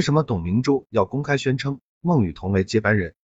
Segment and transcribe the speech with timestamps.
[0.00, 3.14] 为什么董明珠要公开宣称孟羽童为接班人？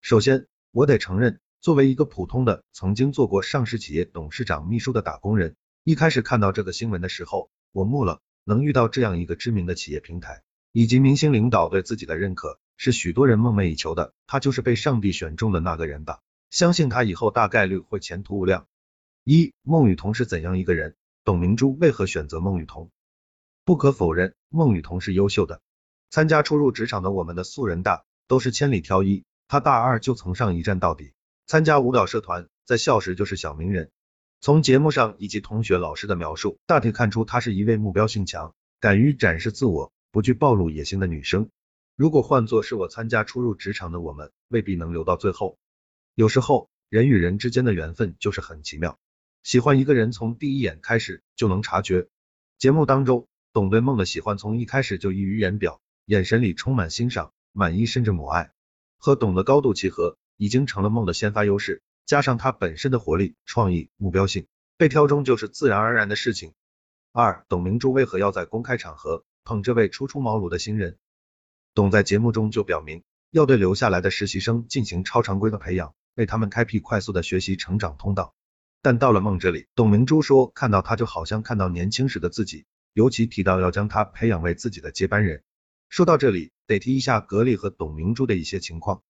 [0.00, 8.22] 首先，我得承认，作为一个普通的曾经做过上市企业董事长秘书的打工人，一开始看到这个新闻的时候，我木了。
[8.44, 10.42] 能遇到这样一个知名的企业平台，
[10.72, 14.14] 以及明星领导对自己的认可，是许多人梦寐以求的。
[14.26, 16.20] 他就是被上帝选中的那个人吧？
[16.48, 18.66] 相信他以后大概率会前途无量。
[19.24, 20.96] 一，孟羽童是怎样一个人？
[21.22, 22.90] 董明珠为何选择孟羽童？
[23.66, 25.60] 不可否认，孟羽童是优秀的。
[26.10, 31.12] 参加初入职场的我们的素人大都是千里挑一，他大二就从上一战到底，
[31.46, 33.90] 参加舞蹈社团，在校时就是小名人。
[34.40, 41.50] 从节目上以及同学老师的描述，大体看出她是一位目标性强、敢于展示自我、不惧暴露野心的女生。
[41.96, 45.58] 如果换作是我参加初入职场的我们，未必能留到最后。
[46.14, 48.98] 有时候人与人之间的缘分就是很奇妙，
[49.42, 52.06] 喜欢一个人从第一眼开始就能察觉。
[52.58, 55.80] 节目当中，董对梦的喜欢从一开始就溢于言表。
[56.08, 58.50] 眼神里充满欣赏、满意，甚至母爱，
[58.96, 61.82] 和董的高度契合，已经成了梦的先发优势。
[62.06, 64.46] 加上他本身的活力、创意、目标性，
[64.78, 66.54] 被挑中就是自然而然的事情。
[67.12, 70.96] 二，董明珠为何要在公开场合捧这位初出茅庐的新人？
[71.74, 78.34] 董在节目中就表明，要对留下来的实习生进行超常规的培养，为他们开辟快速的学习成长通道。
[78.80, 82.64] 但到了梦这里，董明珠说，看到他就好像看到年轻时的自己，
[82.94, 85.42] 尤其提到要将他培养为自己的接班人。
[85.88, 89.02] 说到这里，得提一下格力和董明珠的一些情况。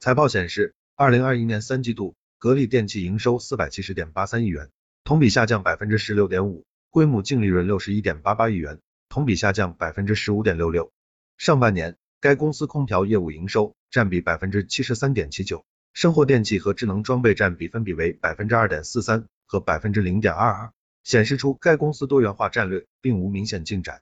[0.00, 4.70] 财报显示，二零二一年三季度，格力电器营收四百七十点八三亿元，
[5.04, 10.90] 同比下降百分之十六点五，规模净利润六十一点八八亿元，同比下降百分之十五点六六。
[11.36, 20.72] 上半年，该公司空调业务营收占比百分之七十三点七九，生活电器和智能装备占比分别为百分之二点四三和百分之零点二二，
[21.02, 24.00] 显示出该公司多元化战略并无明显进展。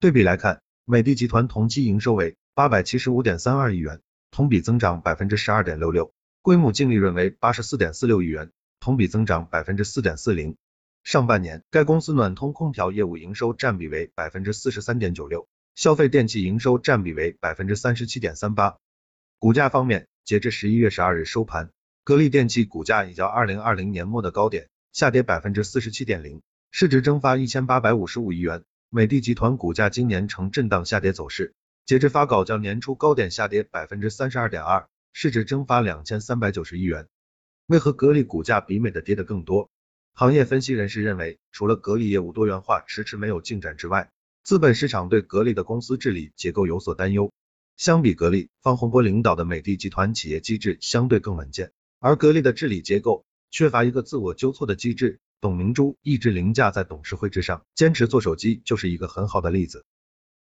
[0.00, 0.60] 对比来看。
[0.84, 4.00] 美的集团同期营收为八百七十五点三二亿元，
[4.32, 10.56] 同比增长百分之十二点六六，规模净利润为八十四点四六亿元，同比增长百分之四点四零。
[11.04, 18.76] 上半年，该公司暖通空调业务营收占比为百分之四十三点九六，消费电器营收占比为百分之三十七点三八。
[19.38, 21.70] 股价方面，截至十一月十二日收盘，
[22.02, 28.64] 格力电器股价已较二零二零年末的高点下跌百分之四十七点零，市值蒸发一千八百五十五亿元。
[28.94, 31.54] 美的集团股价今年呈震荡下跌走势，
[31.86, 37.08] 截至发稿较年初高点下跌百分之三十二点二，市值蒸发两千三百九十亿元。
[37.68, 39.70] 为何格力股价比美的跌得更多？
[40.12, 44.10] 行业分析人士认为，除了格力业务多元化迟迟没有进展之外，
[44.44, 47.32] 资本市场对格力的公司治理结构有所担忧。
[47.78, 55.18] 相比格力，方洪波领导的美的集团企业机制相对更稳健，而格力的治理结构缺乏一个自我纠错的机制。
[55.42, 59.84] 董明珠一直凌驾在董事会之上，坚持做手机就是一个很好的例子。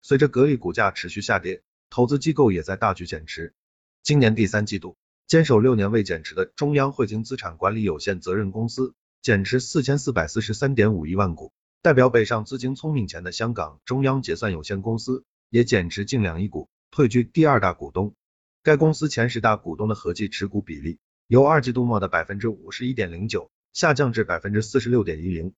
[0.03, 3.55] 随着格力股价持续下跌，投资机构也在大举减持。
[4.03, 11.51] 今年第三季度，坚守六年未减持的中央汇金资产管理有限责任公司减持四千四百四十三点五一万股，
[11.81, 18.13] 代表北上资金聪明钱的香港中央结算有限公司也减持近两亿股，退居第二大股东。
[18.61, 23.49] 该公司前十大股东的合计持股比例由二季度末的百分之五十一点零九。
[23.73, 25.53] 下降至百分之四十六点一零。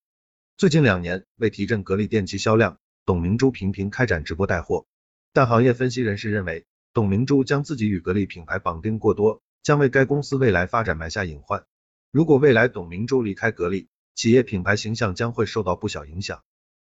[0.55, 4.85] 最近两年为提振格力电器销量，董明珠频频开展直播带货。
[5.33, 11.65] 但行业分析人士认为，董明珠将自己与格力品牌绑定过多，将为该公司未来发展埋下隐患。
[12.11, 16.43] 如果未来董明珠离开格力，企业品牌形象将会受到不小影响。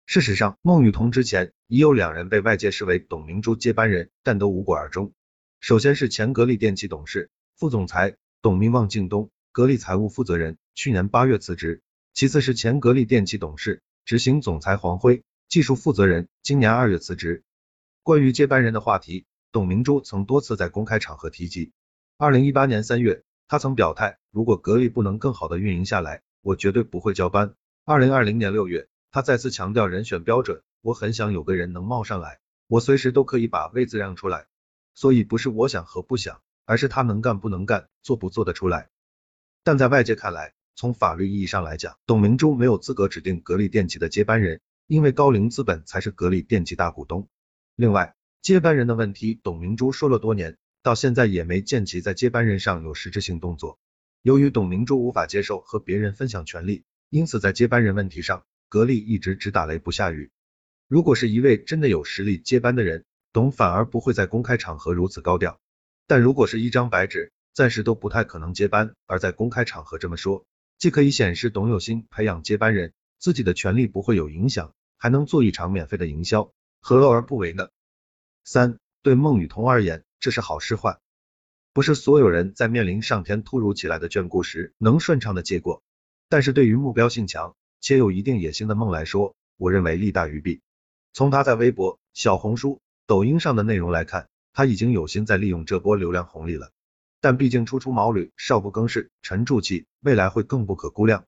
[0.06, 5.12] 事实上，孟羽童之前已有两人被外界视为董明珠接班人，但都无果而终。
[5.58, 9.30] 首先是前格力电器董事、副总裁董明旺敬东。
[9.50, 11.82] 格力财务负责人去年八月辞职，
[12.14, 17.42] 其次是前格力电器董事、执行总裁黄辉，技术负责人今年二月辞职。
[18.04, 21.72] 关于接班人的话题，董明珠曾多次在公开场合提及。
[22.16, 27.56] 二零一八年三月，他曾表态，如果格力不能更好的运营下来，我绝对不会交班。
[27.84, 32.38] 二零二零年六月，他再次强调人选标准，我很想有个人能冒上来，
[32.68, 34.46] 我随时都可以把位子让出来。
[34.94, 38.90] 所以不是我想和不想，而是他能干不能干，做不做得出来。
[39.64, 47.26] 但在外界看来，从法律意义上来讲，董明珠没有资格指定格力电器的接班人，因为高瓴资本才是格力电器大股东。
[47.74, 53.80] 另外，接班人的问题，董明珠说了多年，到现在也没见其在接班人上有实质性动作。
[54.22, 60.30] 由于董明珠无法接受和别人分享权力，因此在接班人问题上，格力一直只打雷不下雨。
[60.86, 65.58] 如果是一位真的有实力接班的人，董反而不会在公开场合如此高调。
[66.06, 70.46] 但如果是一张白纸，暂时都不太可能接班，而在公开场合这么说，
[70.78, 77.68] 既可以显示董有心培养接班人，自己的权利不会有影响，还能做一场免费的营销，何乐而不为呢？
[78.44, 81.00] 三，对孟雨桐而言，这是好是坏？
[81.72, 85.82] 不是所有人在面临上天突如其来的眷顾时能顺畅的接过，
[86.28, 90.60] 但是对于目标性强且有一定野心的孟来说，我认为利大于弊。
[91.12, 96.70] 从他在微博、小红书、抖音上的内容来看，他已经有心在利用这波流量红利了。
[97.20, 101.24] 但毕竟初出茅庐，少不更事，沉住气，未来会更不可估量。